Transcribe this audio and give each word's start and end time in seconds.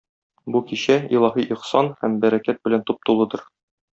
Бу 0.53 0.61
кичә 0.71 0.95
илаһи 1.17 1.45
ихсан 1.57 1.91
һәм 2.01 2.17
бәрәкәт 2.25 2.59
белән 2.69 2.85
туп-тулыдыр. 2.91 3.45